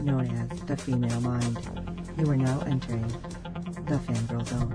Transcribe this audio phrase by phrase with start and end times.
[0.00, 1.58] known as the female mind.
[2.18, 3.06] You are now entering
[3.86, 4.74] the fangirl zone.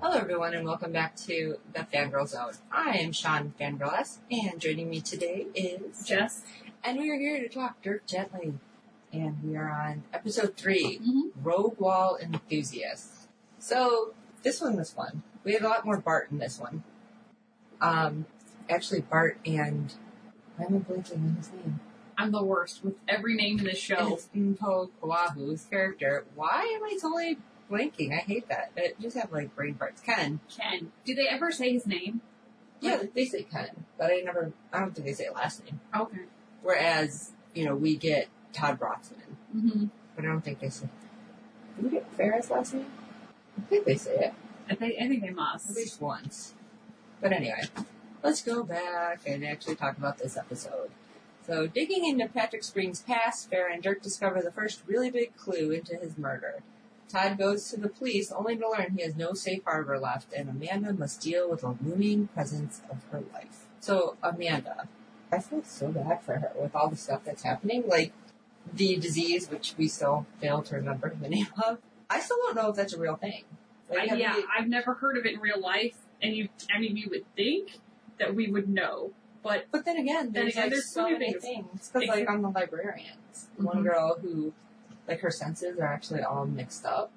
[0.00, 2.52] Hello, everyone, and welcome back to the Fangirl Zone.
[2.70, 6.42] I am Sean Fangirl S, and joining me today is Jess.
[6.84, 8.54] and we are here to talk Dirk Gently.
[9.12, 11.30] And we are on episode 3 Mhm.
[11.42, 13.28] Rogue Wall Enthusiasts.
[13.58, 15.22] So this one was fun.
[15.44, 16.82] We had a lot more Bart in this one.
[17.80, 18.26] Um,
[18.68, 19.94] actually, Bart and
[20.62, 21.80] why am I blanking on his name?
[22.16, 24.14] I'm the worst with every name in this show.
[24.14, 26.24] It's Mpho Koaho's character.
[26.34, 27.38] Why am I totally
[27.70, 28.12] blanking?
[28.12, 28.72] I hate that.
[28.76, 30.02] I just have like brain farts.
[30.04, 30.40] Ken.
[30.54, 30.92] Ken.
[31.04, 32.20] Do they ever say his name?
[32.80, 34.52] Yeah, they say Ken, but I never.
[34.72, 35.80] I don't think they say last name.
[35.96, 36.22] Okay.
[36.62, 39.86] Whereas, you know, we get Todd Brotzman, Mm-hmm.
[40.16, 40.88] but I don't think they say.
[41.78, 42.86] Do we get Farah's last name?
[43.58, 44.34] I think they say it
[44.68, 46.54] I think I think they must at least once.
[47.20, 47.62] But anyway,
[48.22, 50.90] let's go back and actually talk about this episode.
[51.46, 55.70] So, digging into Patrick Spring's past, Farah and Dirk discover the first really big clue
[55.72, 56.62] into his murder.
[57.08, 60.48] Todd goes to the police only to learn he has no safe harbor left, and
[60.48, 63.66] Amanda must deal with the looming presence of her life.
[63.80, 64.88] So, Amanda,
[65.32, 67.84] I feel so bad for her with all the stuff that's happening.
[67.88, 68.12] Like,
[68.72, 71.78] the disease, which we still fail to remember the name of.
[72.08, 73.42] I still don't know if that's a real thing.
[73.90, 76.48] I, Like, have yeah, we- I've never heard of it in real life, and you,
[76.72, 77.80] I mean, you would think
[78.22, 79.10] that we would know,
[79.42, 81.90] but But then again, Then there's again, like there's so of many things.
[81.92, 83.82] Because like on the librarians, one Mhm.
[83.84, 84.52] girl who,
[85.08, 87.10] like her senses are actually all mixed up.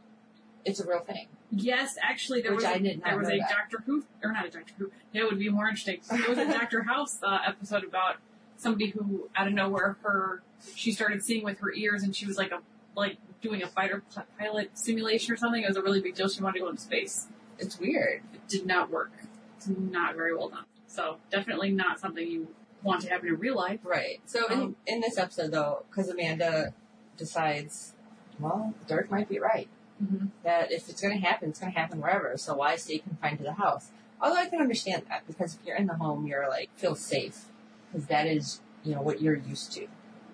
[0.66, 1.28] It's a real thing.
[1.52, 3.50] yes, actually, there Which was I a, did not there was know a that.
[3.50, 4.92] Doctor Who, or not a Doctor Who.
[5.14, 6.02] It would be more interesting.
[6.10, 8.16] There was a Doctor House uh, episode about
[8.58, 10.42] somebody who, out of nowhere, her
[10.76, 12.62] she started seeing with her ears, and she was like a
[12.96, 14.02] like doing a fighter
[14.40, 15.62] pilot simulation or something.
[15.62, 16.28] It was a really big deal.
[16.30, 17.28] She wanted to go into space.
[17.60, 18.22] It's weird.
[18.34, 19.12] it did not work.
[19.58, 20.66] It's not very well done.
[20.96, 22.48] So definitely not something you
[22.84, 23.80] want to happen in real life.
[23.84, 24.22] Right.
[24.26, 26.74] So in, Um, in this episode though, because Amanda
[27.18, 27.94] decides,
[28.40, 29.68] well, Dirk might be right.
[30.02, 30.28] Mm-hmm.
[30.44, 32.36] That if it's going to happen, it's going to happen wherever.
[32.38, 33.92] So why stay confined to the house?
[34.22, 37.46] Although I can understand that because if you're in the home, you're like feel safe
[37.92, 39.88] because that is you know what you're used to.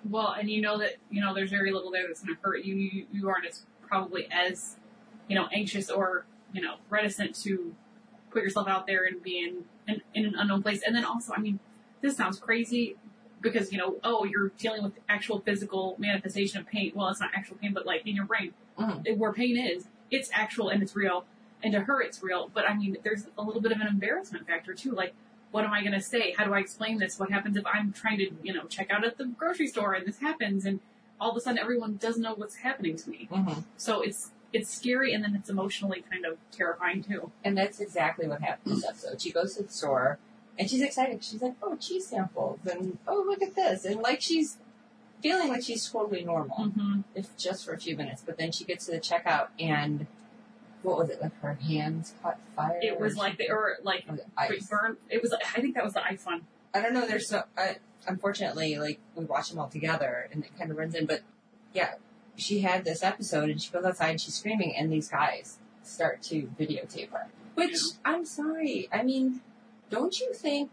[0.08, 2.64] Well, and you know that you know there's very little there that's going to hurt
[2.64, 2.74] you.
[2.74, 4.76] You you aren't as probably as
[5.28, 7.74] you know anxious or you know reticent to
[8.32, 10.82] put yourself out there and be in in, in an unknown place.
[10.86, 11.58] And then also, I mean,
[12.00, 12.96] this sounds crazy
[13.40, 16.92] because you know oh you're dealing with actual physical manifestation of pain.
[16.94, 19.18] Well, it's not actual pain, but like in your brain Mhm.
[19.18, 21.24] where pain is, it's actual and it's real.
[21.62, 22.50] And to her, it's real.
[22.52, 24.92] But I mean, there's a little bit of an embarrassment factor too.
[24.92, 25.14] Like,
[25.50, 26.34] what am I going to say?
[26.36, 27.20] How do I explain this?
[27.20, 30.06] What happens if I'm trying to, you know, check out at the grocery store and
[30.06, 30.80] this happens and
[31.20, 33.28] all of a sudden everyone doesn't know what's happening to me.
[33.30, 33.60] Mm-hmm.
[33.76, 37.30] So it's, it's scary and then it's emotionally kind of terrifying too.
[37.44, 39.20] And that's exactly what happened this episode.
[39.20, 40.18] She goes to the store
[40.58, 41.24] and she's excited.
[41.24, 43.84] She's like, oh, cheese samples and oh, look at this.
[43.84, 44.58] And like she's
[45.22, 47.00] feeling like she's totally normal, Mm-hmm.
[47.14, 48.22] if just for a few minutes.
[48.24, 50.06] But then she gets to the checkout and
[50.82, 51.22] what was it?
[51.22, 52.78] Like her hands caught fire?
[52.82, 54.66] It was like they were like it ice?
[54.68, 54.96] burn.
[55.08, 56.42] It was, I think that was the ice one.
[56.74, 57.06] I don't know.
[57.06, 57.76] There's so, I,
[58.08, 61.06] unfortunately, like we watch them all together and it kind of runs in.
[61.06, 61.20] But
[61.72, 61.94] yeah,
[62.36, 66.22] she had this episode and she goes outside and she's screaming and these guys start
[66.22, 67.28] to videotape her.
[67.54, 68.88] Which I'm sorry.
[68.92, 69.40] I mean,
[69.90, 70.70] don't you think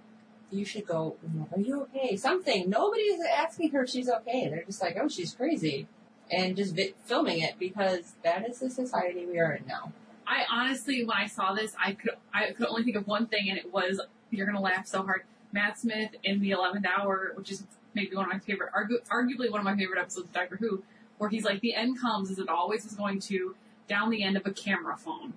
[0.51, 1.17] you should go?
[1.55, 2.15] Are you okay?
[2.15, 2.69] Something.
[2.69, 4.47] Nobody's asking her if she's okay.
[4.49, 5.87] They're just like, oh, she's crazy,
[6.31, 9.91] and just vi- filming it because that is the society we are in now.
[10.25, 13.49] I honestly, when I saw this, I could I could only think of one thing,
[13.49, 13.99] and it was
[14.31, 15.23] you're gonna laugh so hard.
[15.51, 17.63] Matt Smith in the Eleventh Hour, which is
[17.93, 20.83] maybe one of my favorite, argu- arguably one of my favorite episodes of Doctor Who,
[21.19, 23.55] where he's like, the end comes as it always is going to
[23.87, 25.33] down the end of a camera phone.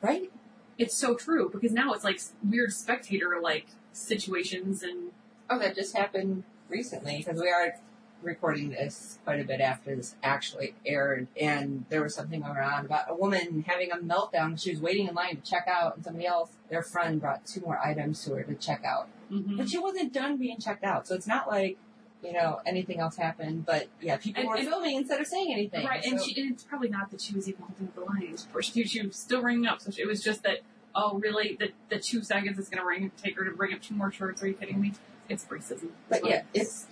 [0.00, 0.30] Right?
[0.78, 5.10] It's so true because now it's like weird spectator like situations and
[5.50, 7.74] Oh, that just happened recently because we are
[8.22, 12.86] recording this quite a bit after this actually aired, and there was something going on
[12.86, 14.58] about a woman having a meltdown.
[14.60, 17.60] She was waiting in line to check out, and somebody else, their friend, brought two
[17.60, 19.58] more items to her to check out, mhm.
[19.58, 21.06] but she wasn't done being checked out.
[21.06, 21.76] So it's not like
[22.24, 25.52] you know anything else happened, but yeah, people And- were and- filming instead of saying
[25.52, 25.84] anything.
[25.86, 26.04] right.
[26.04, 28.84] And, she, and it's probably not that she was even holding up the lines, she,
[28.84, 29.80] she was still ringing up.
[29.80, 30.60] So it was just that.
[30.96, 31.56] Oh, really?
[31.58, 34.42] The the two seconds it's gonna ring take her to bring up two more shirts?
[34.42, 34.92] Are you kidding me?
[35.28, 35.88] It's racism.
[36.08, 36.86] But yeah, it's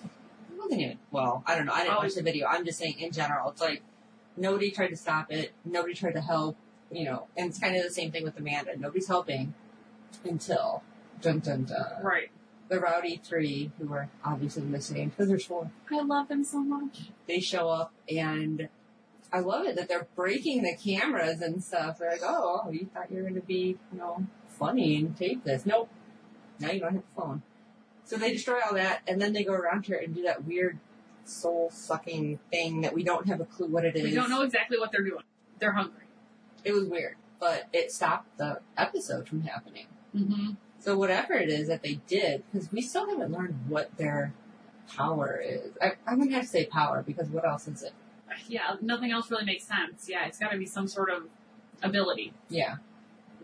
[0.59, 1.73] wasn't even, well, I don't know.
[1.73, 1.99] I didn't Oh.
[1.99, 2.47] watch the video.
[2.49, 3.51] I'm just saying in general.
[3.51, 3.83] It's like
[4.37, 5.53] nobody tried to stop it.
[5.65, 6.57] Nobody tried to help,
[6.91, 8.77] you know, and it's kind of the same thing with Amanda.
[8.77, 9.55] Nobody's helping
[10.25, 10.83] until
[11.21, 12.03] dun dun dun.
[12.03, 12.31] Right.
[12.73, 17.11] The Rowdy Three, who are obviously missing because there's four, I love them so much.
[17.29, 18.71] they show up and
[19.31, 21.99] I love it that they're breaking the cameras and stuff.
[21.99, 25.45] They're like, oh, you thought you were going to be, you know, funny and take
[25.45, 25.67] this.
[25.67, 25.91] Nope.
[26.61, 27.43] Now you don't have the phone.
[28.05, 30.79] So they destroy all that and then they go around here and do that weird
[31.27, 34.03] soul sucking thing that we don't have a clue what it is.
[34.03, 35.25] We don't know exactly what they're doing.
[35.59, 36.05] They're hungry.
[36.65, 39.89] It was weird, but it stopped the episode from happening.
[40.17, 40.53] Mm-hmm.
[40.83, 44.35] So whatever it is that they did, because we still haven't learned what their
[44.97, 45.71] power is.
[45.81, 47.93] I, I'm going to have to say power because what else is it?
[48.49, 50.09] Yeah, nothing else really makes sense.
[50.09, 51.29] Yeah, it's got to be some sort of
[51.85, 52.33] ability.
[52.49, 52.77] Yeah.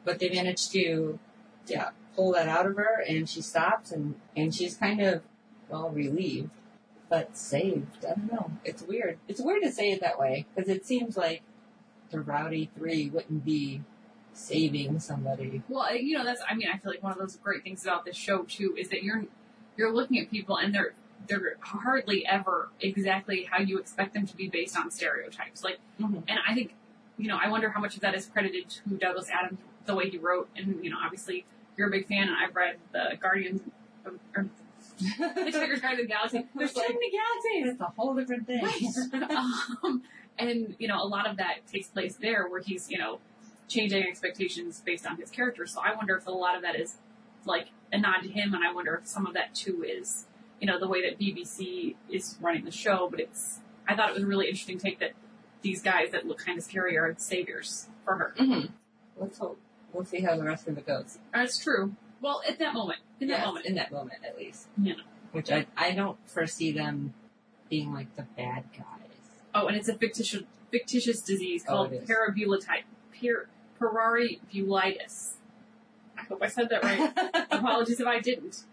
[0.05, 1.20] But they managed to,
[1.69, 5.23] yeah, pull that out of her and she stops and, and she's kind of,
[5.69, 6.50] well, relieved,
[7.08, 8.05] but saved.
[8.05, 8.50] I don't know.
[8.64, 9.19] It's weird.
[9.29, 11.43] It's weird to say it that way because it seems like
[12.11, 13.82] the Rowdy Three wouldn't be
[14.38, 15.62] saving somebody.
[15.69, 16.43] Well, uh, you know, that's.
[16.49, 18.88] I mean, I feel like one of those great things about this show too is
[18.90, 19.25] that you're
[19.76, 20.94] you're looking at people and they're
[21.26, 25.62] they're hardly ever exactly how you expect them to be based on stereotypes.
[25.62, 26.23] Like, Mhm.
[26.29, 26.75] and I think,
[27.19, 30.08] you know, I wonder how much of that is credited to Douglas Adams, the way
[30.08, 31.44] he wrote, and you know, obviously
[31.76, 33.61] you're a big fan, and I've read the Guardians.
[34.05, 34.49] Of, or
[35.19, 36.46] the Tiger's Guide to the Galaxy.
[36.56, 37.73] There's Like- many galaxies.
[37.73, 38.64] It's a whole different thing.
[39.84, 40.02] um,
[40.38, 43.19] and you know, a lot of that takes place there, where he's you know
[43.69, 45.67] changing expectations based on his character.
[45.67, 46.97] So I wonder if a lot of that is
[47.44, 50.26] like a nod to him, and I wonder if some of that too is
[50.61, 53.09] you know the way that BBC is running the show.
[53.11, 55.12] But it's I thought it was a really interesting take that
[55.62, 58.35] these guys that look kind of scary are saviors for her.
[58.37, 58.61] hmm
[59.17, 59.59] Let's hope.
[59.93, 61.19] We'll see how the rest of it goes.
[61.35, 61.94] That's true.
[62.20, 64.67] Well, at that moment, in that Yes, moment, In that moment, at least.
[64.81, 64.94] Yeah.
[65.32, 67.15] Which I, I don't foresee them
[67.70, 68.85] being like the bad guys.
[69.55, 72.82] Oh, and it's a fictitious fictitious disease Oh, called parabulitide,
[73.20, 73.49] per,
[73.81, 75.33] pararibulitis.
[76.17, 77.47] I hope I said that right.
[77.51, 78.65] Apologies if I didn't.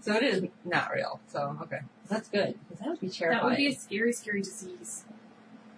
[0.00, 1.20] so it is not real.
[1.28, 1.80] So, okay.
[2.08, 2.58] That's good.
[2.68, 3.42] Because that would be terrifying.
[3.42, 5.04] That would be a scary, scary disease.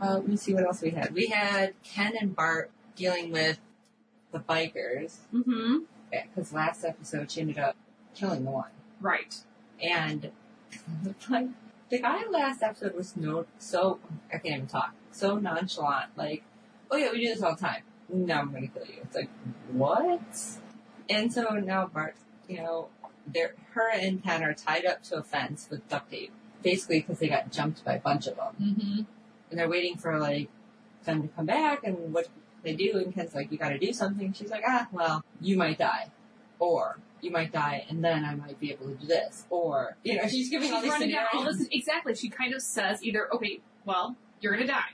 [0.01, 1.15] Uh, let me see what else we had.
[1.15, 3.61] We had Ken and Bart dealing with
[4.33, 5.19] the bikers.
[5.33, 5.79] Mm-hmm.
[6.11, 7.77] Because last episode she ended up
[8.15, 8.71] killing the one.
[9.01, 9.37] Right.
[9.81, 10.31] And
[11.29, 11.49] like
[11.91, 14.01] the guy last episode was no so
[14.33, 14.95] I can't even talk.
[15.11, 16.43] So nonchalant, like,
[16.91, 17.83] oh yeah, we do this all the time.
[18.13, 19.01] No, I'm gonna kill you.
[19.03, 19.31] It's like,
[19.71, 20.21] what?
[21.09, 22.15] And so now Bart,
[22.49, 22.89] you know,
[23.27, 26.33] they're her and Ken are tied up to a fence with duct tape,
[26.63, 29.01] basically because they got jumped by a bunch of them, Mm-hmm.
[29.51, 30.49] and they're waiting for like
[31.05, 31.85] them to come back.
[31.85, 32.29] And what
[32.63, 34.33] they do, and Ken's like, you got to do something.
[34.33, 36.11] She's like, ah, well, you might die,
[36.59, 40.17] or you might die, and then I might be able to do this, or you
[40.17, 41.67] know, she's giving She's all these running down all this.
[41.71, 42.15] Exactly.
[42.15, 44.91] She kind of says either, okay, well, you're gonna die,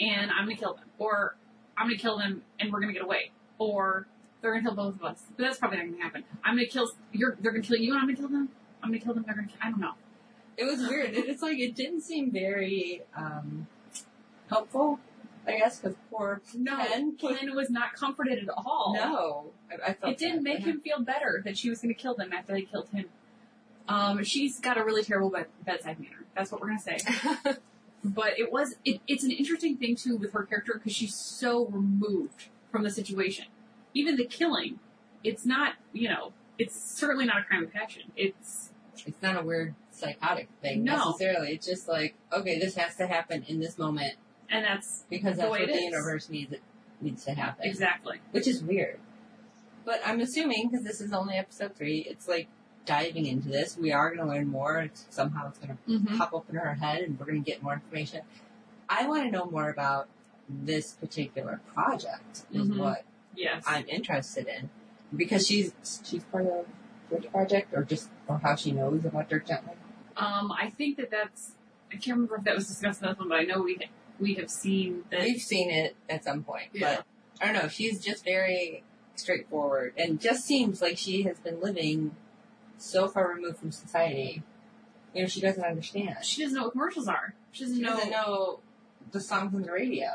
[0.00, 1.36] and I'm gonna kill them, or
[1.76, 4.06] I'm gonna kill them and we're gonna get away, or
[4.40, 5.22] they're gonna kill both of us.
[5.36, 6.24] But that's probably not gonna happen.
[6.44, 6.90] I'm gonna kill.
[7.12, 7.36] You're.
[7.40, 8.48] They're gonna kill you, and I'm gonna kill them.
[8.82, 9.24] I'm gonna kill them.
[9.26, 9.48] They're gonna.
[9.48, 9.94] Kill, I don't know.
[10.56, 11.10] It was weird.
[11.14, 13.66] It's like it didn't seem very um,
[14.48, 15.00] helpful.
[15.46, 18.94] I guess because poor No, Ken Ken was not comforted at all.
[18.94, 21.94] no, I, I felt It didn't make for him feel better that she was going
[21.94, 23.06] to kill them after they killed him.
[23.86, 26.24] Um, she's got a really terrible bed- bedside manner.
[26.34, 27.56] That's what we're going to say.
[28.04, 31.66] but it was it, it's an interesting thing too with her character because she's so
[31.66, 33.46] removed from the situation.
[33.94, 34.78] Even the killing,
[35.22, 38.02] it's not you know it's certainly not a crime of passion.
[38.16, 38.70] It's
[39.06, 40.96] It's not a weird psychotic thing No.
[41.10, 41.52] necessarily.
[41.52, 44.14] It's just like okay, this has to happen in this moment
[44.50, 45.82] and that's because The that's way what the is.
[45.84, 46.62] universe needs it
[47.00, 47.64] needs to happen.
[47.66, 48.98] exactly which is weird.
[49.84, 52.48] But I'm assuming because this is only episode three, it's like
[52.86, 53.76] diving into this.
[53.76, 54.80] We are going to learn more.
[54.80, 56.18] It's, somehow it's going to mm-hmm.
[56.18, 58.22] pop up in her head, and we're going to get more information.
[58.88, 60.08] I want to know more about
[60.48, 62.44] this particular project.
[62.52, 62.78] Is Mhm.
[62.78, 63.64] what yes.
[63.66, 64.70] I'm interested in
[65.16, 65.72] because she's
[66.04, 66.66] she's part of
[67.10, 69.74] Dirk Project, or just or how she knows about Dirk Gently.
[70.16, 71.52] Um, I think that that's
[71.90, 73.78] I can't remember if that was discussed in this one, but I know we
[74.18, 75.20] we have seen that.
[75.20, 76.96] We've seen it at some point, Yeah.
[76.96, 77.06] but
[77.40, 77.68] I don't know.
[77.68, 78.82] She's just very
[79.16, 82.16] straightforward, and just seems like she has been living
[82.78, 84.42] so far removed from society.
[85.14, 86.16] You know, she doesn't understand.
[86.22, 87.34] She doesn't know what commercials are.
[87.52, 87.90] She doesn't She know.
[87.90, 88.60] doesn't know
[89.12, 90.08] the songs on the radio.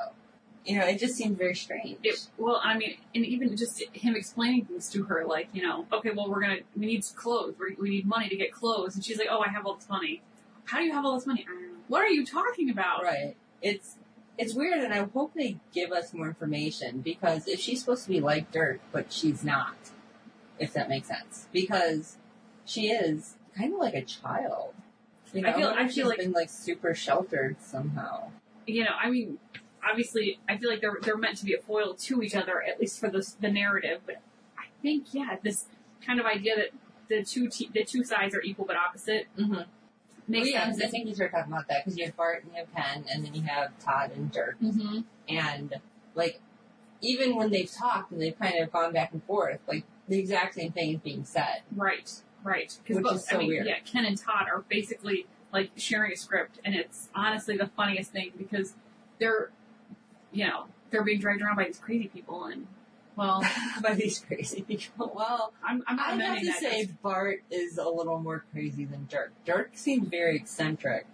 [0.66, 1.98] You know, it just seems very strange.
[2.04, 5.86] It, well, I mean, and even just him explaining things to her, like, you know,
[5.92, 9.04] okay, well, we're gonna, we need clothes, we we need money to get clothes, and
[9.04, 10.22] she's like, oh, I have all this money.
[10.66, 11.46] How do you have all this money?
[11.50, 11.78] I don't know.
[11.88, 13.04] What are you talking about?
[13.04, 13.36] Right.
[13.62, 13.96] It's
[14.38, 18.10] it's weird, and I hope they give us more information because if she's supposed to
[18.10, 19.76] be like Dirk, but she's not,
[20.60, 22.18] if that makes sense, because
[22.70, 24.74] she is kind of like a child
[25.34, 28.30] You I feel- I if feel she's like- been like super sheltered somehow.
[28.68, 29.40] you know, I mean,
[29.88, 32.80] obviously, I feel like they're they're meant to be a foil to each other, at
[32.80, 34.02] least for the the narrative.
[34.06, 34.18] But
[34.58, 35.66] I think, yeah, this
[36.06, 36.70] kind of idea that
[37.10, 39.62] the two te- the two sides are equal but opposite Mm-hmm.
[40.28, 40.82] makes yeah, sense.
[40.84, 43.06] I think you started talking about that because you have Bart and you have Ken,
[43.12, 45.00] and then you have Todd and Dirk, Mm-hmm.
[45.28, 45.76] and
[46.16, 46.40] like
[47.02, 50.56] even when they've talked and they've kind of gone back and forth, like the exact
[50.56, 51.62] same thing is being said.
[51.76, 52.12] Right,
[52.44, 52.78] right.
[52.88, 53.68] Which Because is so I mean, weird.
[53.68, 58.12] yeah, Ken and Todd are basically like sharing a script, and it's honestly the funniest
[58.12, 58.74] thing because
[59.20, 59.52] they're,
[60.32, 62.68] you know, they're being dragged around by these crazy people, and
[63.16, 63.44] well,
[63.82, 65.12] by these crazy people.
[65.16, 66.60] Well, I'm I'm not I have to that.
[66.60, 69.32] say Bart is a little more crazy than Dirk.
[69.46, 71.06] Dirk seems very eccentric,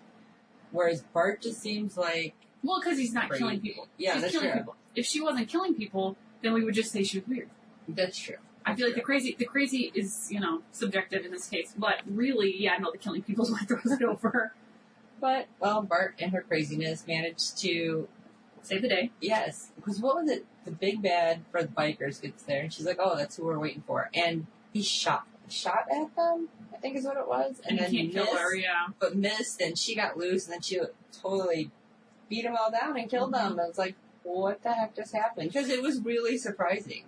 [0.72, 2.34] whereas Bart just seems like
[2.64, 3.42] well, because he's not Crazy.
[3.44, 3.88] killing people.
[3.98, 4.60] Yeah, She's that's killing true.
[4.60, 4.76] people.
[4.96, 7.50] If she wasn't killing people, then we would just say she was weird.
[7.88, 8.36] that's true.
[8.66, 12.02] I feel like the crazy, the crazy is you know subjective in this case, but
[12.06, 14.54] really, yeah, no, the killing people is what throws it over.
[15.22, 18.08] But well, Bart and her craziness managed to
[18.66, 19.12] Save the day.
[19.22, 20.44] yes, because what was it?
[20.66, 23.60] The big bad for the bikers gets there, and she's like, "Oh, that's who we're
[23.60, 26.50] waiting for," and he shot shot at them.
[26.74, 28.88] I think is what it was, And, and, then you missed, her, yeah.
[29.00, 30.82] but missed, and she got loose, and then she
[31.22, 31.70] totally
[32.28, 33.56] beat them all down and killed mm-hmm.
[33.56, 33.60] them.
[33.60, 37.04] I was like, "What the heck just happened?" Because it was really surprising,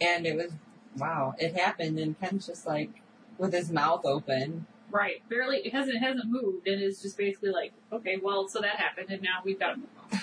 [0.00, 0.50] and it was
[0.96, 2.90] wow, it happened, and Ken's just like
[3.38, 4.66] with his mouth open.
[4.90, 5.22] Right.
[5.28, 8.76] Barely it hasn't it hasn't moved and it's just basically like, okay, well, so that
[8.76, 10.20] happened and now we've got to move on.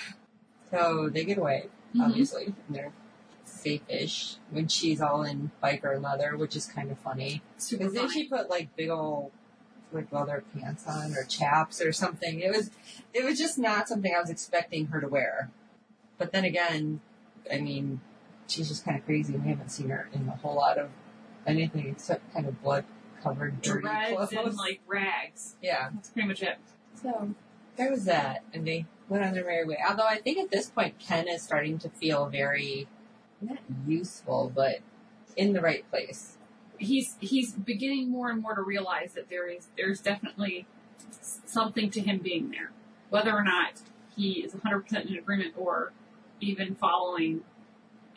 [0.72, 1.70] So they get away.
[1.96, 2.06] Mhm.
[2.06, 2.46] obviously.
[2.46, 2.92] And they're
[3.46, 7.42] safe-ish when she's all in biker leather, which is kind of funny.
[7.70, 9.32] Because then she put like big old
[9.94, 12.42] like leather pants on or chaps or something.
[12.42, 12.70] It was
[13.14, 15.50] it was just not something I was expecting her to wear.
[16.18, 17.00] But then again,
[17.52, 18.02] I mean,
[18.48, 19.34] she's just kind of crazy.
[19.36, 20.90] We haven't seen her in a whole lot of
[21.46, 24.34] anything except kind of blood-covered, dirty Dreads clothes.
[24.34, 25.56] and like rags.
[25.62, 25.90] yeah.
[25.94, 26.58] That's pretty much it.
[27.02, 27.34] So
[27.78, 29.78] there was that, and they went on their merry way.
[29.88, 32.88] Although I think at this point Ken is starting to feel very
[33.40, 34.80] not useful, but
[35.36, 36.38] in the right place.
[36.80, 40.68] He's he's beginning more and more to realize that there is there's definitely
[41.46, 42.72] something to him being there,
[43.10, 43.82] whether or not
[44.16, 45.92] he is 100% in agreement or
[46.42, 47.42] even following.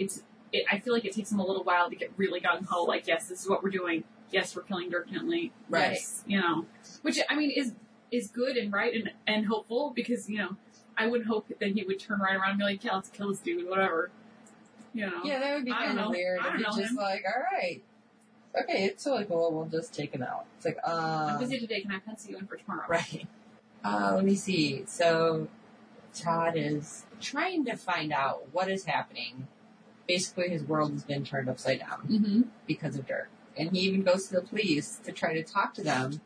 [0.01, 2.65] It's it, I feel like it takes him a little while to get really gung
[2.65, 2.85] ho.
[2.85, 4.03] Like, yes, this is what we're doing.
[4.33, 5.53] Yes, we're killing Dirk Gently.
[5.69, 5.93] Right.
[5.93, 6.67] Yes, you know,
[7.03, 7.75] which I mean is
[8.11, 10.57] is good and right and and hopeful because you know
[10.97, 13.29] I would hope that he would turn right around and be like, yeah, let's kill
[13.29, 14.11] this dude, whatever.
[14.93, 15.21] You know.
[15.25, 16.97] Yeah, that would be kind of weird I if know just him.
[16.97, 17.83] like, all right,
[18.61, 19.53] okay, it's totally cool.
[19.53, 20.47] We'll just take him out.
[20.57, 21.81] It's like, uh I'm um, busy today.
[21.83, 22.87] Can I pencil you in for tomorrow?
[22.89, 23.27] right.
[23.83, 24.85] Uh, let me see.
[24.87, 25.49] So
[26.15, 29.47] Todd is trying to find out what is happening.
[30.11, 32.01] Basically, his world has been turned upside down.
[32.09, 32.41] Mm-hmm.
[32.67, 33.29] because of Dirk.
[33.57, 36.21] And he even goes to the police to try to talk to them.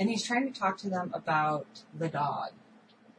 [0.00, 1.66] And he's trying to talk to them about
[1.96, 2.50] the dog.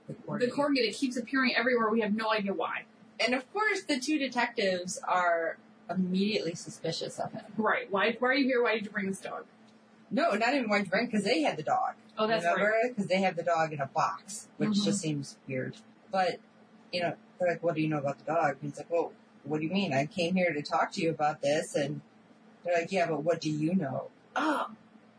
[0.07, 0.39] The corgi.
[0.41, 1.89] The corgi that keeps appearing everywhere.
[1.89, 2.83] We have no idea why.
[3.21, 5.57] and of course, the two detectives are
[5.89, 7.45] immediately suspicious of him.
[7.55, 7.89] Right.
[7.89, 8.17] Why?
[8.19, 8.61] Why are you here?
[8.61, 9.45] Why did you bring this dog?
[10.11, 11.93] No, not even one friend, because they had the dog.
[12.17, 12.65] Oh, that's Remember?
[12.83, 12.89] right.
[12.93, 14.83] Because they have the dog in a box, which Mhm.
[14.83, 15.77] just seems weird.
[16.11, 16.39] But,
[16.91, 18.57] you know, they're like, what do you know about the dog?
[18.61, 19.13] And he's like, well,
[19.45, 19.93] what do you mean?
[19.93, 21.75] I came here to talk to you about this.
[21.75, 22.01] And
[22.63, 24.09] they're like, yeah, but what do you know?
[24.35, 24.67] Oh,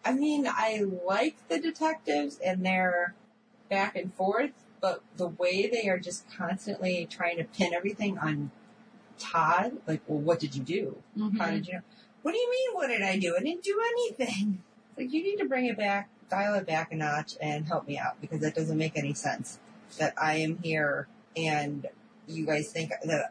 [0.05, 3.15] I mean, I like the detectives and their
[3.69, 8.51] back and forth, but the way they are just constantly trying to pin everything on
[9.19, 10.97] Todd, like, well, what did you do?
[11.19, 11.39] Mm-hmm.
[11.39, 11.81] How did you know?
[12.23, 13.37] What do you mean, what did I do?
[13.39, 14.63] I didn't do anything.
[14.97, 17.99] Like, you need to bring it back, dial it back a notch, and help me
[17.99, 19.59] out because that doesn't make any sense.
[19.99, 21.07] That I am here
[21.37, 21.87] and
[22.27, 23.31] you guys think that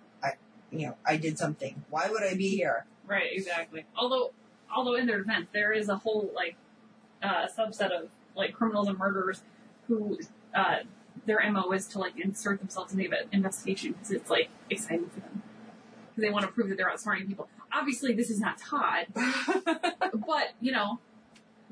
[0.72, 1.84] you know, I did something.
[1.90, 2.86] Why would I be here?
[3.08, 3.32] Right.
[3.32, 3.86] Exactly.
[3.98, 4.32] Although,
[4.74, 6.56] although in their defense, there is a whole like
[7.22, 9.42] uh, subset of like criminals and murderers
[9.88, 10.18] who
[10.54, 10.78] uh,
[11.26, 15.20] their mo is to like insert themselves in the investigation because it's like exciting for
[15.22, 15.44] them
[16.16, 17.48] because they want to prove that they're outsmarting people.
[17.74, 21.00] Obviously, this is not Todd, but you know,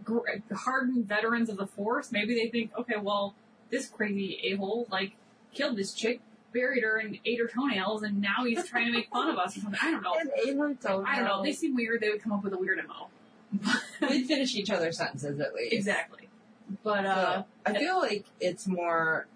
[0.03, 0.19] gr-
[0.53, 3.35] hardened veterans of the force, maybe they think, okay, well,
[3.69, 5.13] this crazy a hole like
[5.53, 6.19] killed this chick,
[6.53, 9.57] buried her, and ate her toenails, and now he's trying to make fun of us
[9.57, 9.79] or something.
[9.81, 10.13] I don't know.
[10.19, 11.43] and Ava don't I don't know.
[11.43, 12.01] They seem weird.
[12.01, 13.07] They would come up with a weird mo.
[14.01, 15.73] They'd finish each other's sentences at least.
[15.73, 16.29] exactly.
[16.83, 19.27] But uh, So, I feel like it's more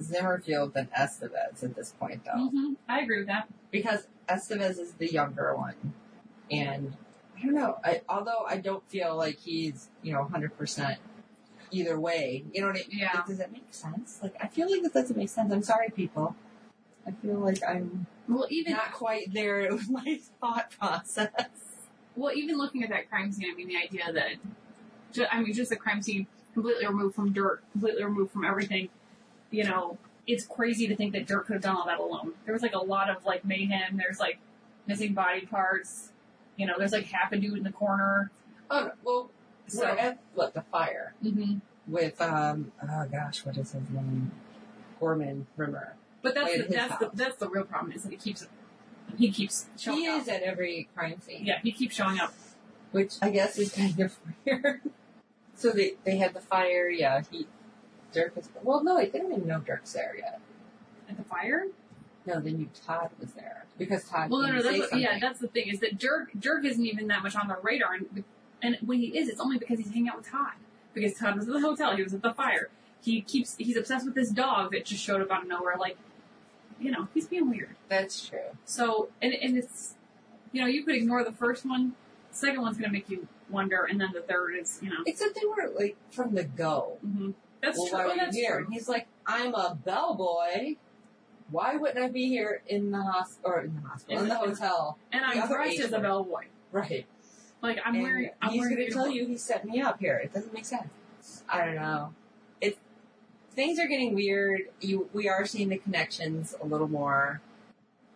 [0.00, 2.50] Zimmerfield than Estevez at this point, though.
[2.50, 3.48] mhm, I agree with that.
[3.70, 5.74] because Estevez is the younger one,
[6.50, 6.96] and
[7.38, 7.78] I don't know.
[7.84, 10.98] I, although I don't feel like he's you know hundred percent
[11.72, 12.44] either way.
[12.52, 12.98] You know what I mean?
[13.00, 13.22] Yeah.
[13.26, 14.20] Does that make sense?
[14.22, 15.52] Like I feel like this doesn't make sense.
[15.52, 16.36] I'm sorry, people.
[17.06, 21.48] I feel like I'm Well, even not quite there with my thought process.
[22.16, 25.70] well, even looking at that crime scene, I mean, the idea that, I mean, just
[25.70, 28.88] the crime scene completely removed from Dirk, completely removed from everything.
[29.50, 32.32] You know, it's crazy to think that Dirk could have done all that alone.
[32.44, 33.96] There was like a lot of like mayhem.
[33.96, 34.38] There's like
[34.86, 36.10] missing body parts.
[36.56, 38.30] You know, there's like half a dude in the corner.
[38.70, 39.30] Oh, well,
[39.66, 41.58] So- we're at, what, the fire Mm-hmm.
[41.86, 44.32] with, um, oh gosh, what is his name?
[45.00, 45.94] Gordon Rimmer.
[46.22, 48.46] But that's the, that's the that's the real problem is that he keeps
[49.18, 50.22] he keeps showing He up.
[50.22, 51.44] is at every crime scene.
[51.44, 52.32] Yeah, he keeps showing up.
[52.92, 54.16] Which I guess is kind of
[54.46, 54.80] weird.
[55.56, 57.46] so they, they had the fire, yeah, he,
[58.12, 60.40] Dirk was, well, no, I didn't even know Dirk's there yet.
[61.08, 61.66] At the fire?
[62.26, 63.64] No, they knew Todd was there.
[63.78, 66.64] Because Todd Well, no, no, that's what, yeah, that's the thing is that Dirk Dirk
[66.64, 68.22] isn't even that much on the radar, and
[68.62, 70.52] and when he is, it's only because he's hanging out with Todd.
[70.94, 72.68] Because Todd was at the hotel, he was at the fire.
[73.02, 75.76] He keeps he's obsessed with this dog that just showed up out of nowhere.
[75.78, 75.96] Like,
[76.80, 77.74] you know, he's being weird.
[77.88, 78.38] That's true.
[78.64, 79.94] So, and and it's
[80.52, 81.94] you know you could ignore the first one.
[82.30, 85.02] The second one's gonna make you wonder, and then the third is you know.
[85.06, 86.98] Except they were, like, from the go.
[87.02, 88.08] hmm That's well, true.
[88.08, 88.56] why that's here?
[88.56, 88.64] true.
[88.64, 90.76] And he's like, I'm a bellboy.
[91.50, 94.36] Why wouldn't I be here in the hospital, or in the hospital, in, In the,
[94.36, 94.98] hotel?
[95.12, 96.44] And I'm dressed as a bellboy.
[96.70, 97.04] Right.
[97.62, 98.30] Like I'm and wearing.
[98.42, 98.76] I'm he's wearing.
[98.76, 100.16] going to tell you he set me up here.
[100.18, 100.88] It doesn't make sense.
[101.48, 102.12] I don't know.
[102.60, 102.76] It
[103.54, 104.62] things are getting weird.
[104.80, 107.40] You we are seeing the connections a little more.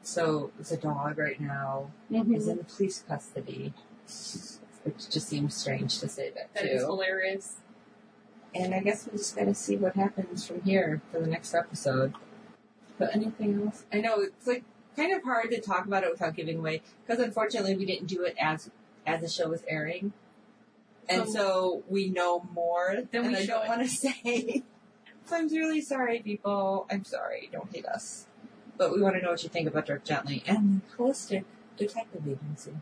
[0.03, 2.37] So the dog right now Mhm.
[2.37, 3.73] is in police custody,
[4.85, 6.69] which just seems strange to say that, That too.
[6.69, 7.57] is hilarious.
[8.55, 11.53] and I guess we just got to see what happens from here for the next
[11.55, 12.15] episode.
[12.99, 13.85] But anything else?
[13.93, 14.65] I know it's like
[14.97, 18.23] kind of hard to talk about it without giving away because unfortunately we didn't do
[18.25, 18.71] it as
[19.07, 20.13] as the show was airing,
[21.09, 24.63] and So- so we know more than we I don't want to say.
[25.25, 26.87] so I'm really sorry, people.
[26.91, 27.49] I'm sorry.
[27.53, 28.27] Don't hate us,
[28.77, 31.45] but we want to know what you think about Dirk Gently and the Holistic
[31.77, 32.73] Detective Agency.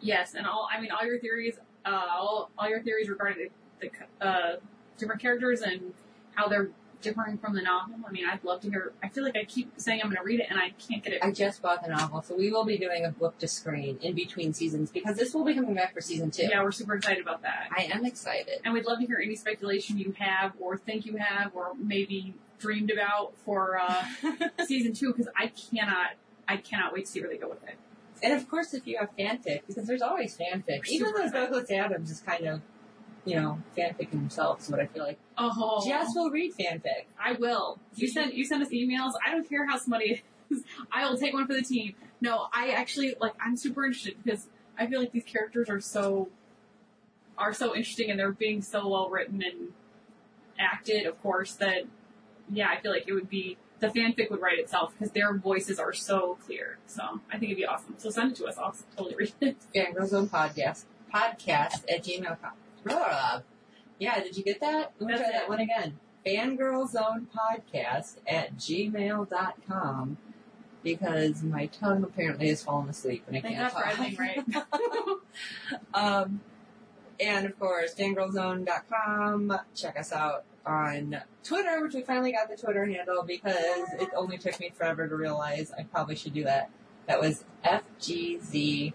[0.00, 3.48] Yes, and all I mean, all your theories, uh, all, all your theories regarding
[3.80, 4.56] the, the uh,
[4.98, 5.92] different characters and
[6.34, 7.96] how they're differing from the novel.
[8.06, 8.92] I mean, I'd love to hear.
[9.02, 11.12] I feel like I keep saying I'm going to read it, and I can't get
[11.14, 11.22] it.
[11.22, 14.14] I just bought the novel, so we will be doing a book to screen in
[14.14, 16.46] between seasons because this will be coming back for season two.
[16.50, 18.60] yeah, we're super excited about that, I am excited.
[18.64, 22.34] and we'd love to hear any speculation you have, or think you have, or maybe
[22.58, 24.04] dreamed about for uh,
[24.66, 26.10] season two, because I cannot,
[26.48, 27.76] I cannot wait to see where they go with it.
[28.22, 31.30] and of course, if you have fanfic, because there's always fanfic, even though.
[31.30, 32.60] Douglas Adams is kind of,
[33.24, 35.18] you know, fanfic himself, is what I feel like.
[35.36, 37.04] Oh, Jess will read fanfic.
[37.18, 37.78] I will.
[37.94, 39.12] You send you send us emails.
[39.24, 40.62] I don't care how smutty is.
[40.92, 41.94] I will take one for the team.
[42.20, 43.34] No, I actually like.
[43.44, 44.46] I'm super interested because
[44.78, 46.28] I feel like these characters are so
[47.38, 49.68] are so interesting and they're being so well written and
[50.58, 51.06] acted.
[51.06, 51.84] Of course, that
[52.50, 55.78] yeah, I feel like it would be the fanfic would write itself because their voices
[55.78, 56.78] are so clear.
[56.86, 57.94] So I think it'd be awesome.
[57.98, 58.58] So send it to us.
[58.58, 59.56] I'll totally read it.
[59.74, 60.84] Fangirl Zone Podcast.
[61.12, 62.52] Podcast at gmail.com.
[62.84, 63.42] Blah.
[63.98, 64.92] Yeah, did you get that?
[64.98, 65.48] Let me That's try that it.
[65.48, 65.98] one again.
[66.26, 70.16] Podcast at gmail.com
[70.82, 74.18] because my tongue apparently has fallen asleep and I Thank can't God talk.
[74.18, 74.44] right?
[75.94, 76.40] um,
[77.18, 79.58] and of course, fangirlzone.com.
[79.74, 84.38] Check us out on Twitter, which we finally got the Twitter handle because it only
[84.38, 86.70] took me forever to realize I probably should do that.
[87.06, 88.92] That was FGZ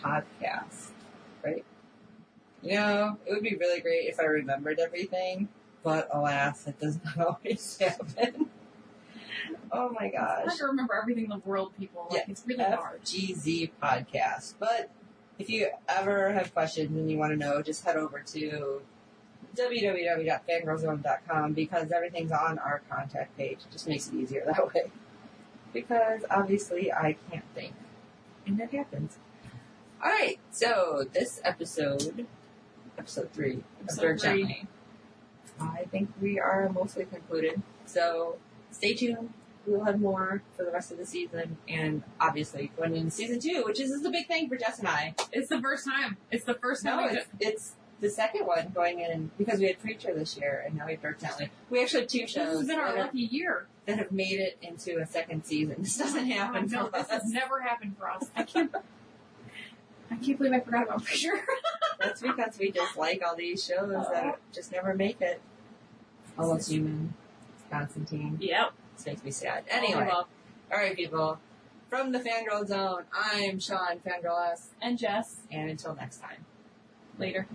[0.00, 0.90] Podcast,
[1.44, 1.64] right?
[2.62, 5.48] You know, it would be really great if I remembered everything,
[5.82, 8.50] but alas, it does not always happen.
[9.72, 10.44] oh my gosh.
[10.46, 12.06] have to remember everything in the world, people.
[12.10, 12.32] Like Yeah.
[12.32, 13.02] it's really hard.
[13.02, 14.54] FGZ podcast.
[14.58, 14.90] But
[15.38, 18.82] if you ever have questions and you want to know, just head over to
[19.56, 23.58] www.fangirlzone.com because everything's on our contact page.
[23.66, 24.90] It just makes it easier that way.
[25.72, 27.72] Because obviously I can't think.
[28.46, 29.18] And that happens.
[30.02, 32.26] Alright, so this episode,
[33.00, 34.42] episode three of Episode Dirk three.
[34.42, 34.66] Gently,
[35.58, 37.60] I think we are mostly concluded.
[37.86, 38.36] So
[38.70, 39.32] stay tuned.
[39.66, 43.62] We'll have more for the rest of the season, and obviously going into season two,
[43.64, 45.14] which is, is a big thing for Jess and I.
[45.32, 46.16] It's the first time.
[46.30, 47.12] It's the first time.
[47.14, 50.76] No, it's, it's the second one going in because we had Preacher this year, and
[50.76, 51.50] now we have Dirk Gently.
[51.68, 53.66] We actually have two This shows has been our have, lucky year.
[53.86, 55.76] that have made it into a second season.
[55.80, 57.10] This doesn't oh, happen No, this us.
[57.10, 58.24] has never happened for us.
[58.36, 58.74] I can't.
[60.10, 61.38] I can't believe I forgot about Frasier.
[62.00, 65.40] That's because we just like all these shows that just never make it.
[66.38, 67.14] Almost Human,
[67.70, 68.38] Constantine.
[68.40, 68.72] yep.
[68.96, 69.64] This makes me sad.
[69.70, 70.08] Anyway.
[70.10, 70.26] All
[70.70, 71.38] right, people.
[71.90, 74.70] From the Fangirl Zone, I'm Sean Fangirl S.
[74.80, 76.44] and Jess And until next time.
[77.18, 77.46] later.